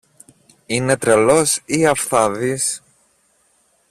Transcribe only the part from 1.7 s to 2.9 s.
αυθάδης;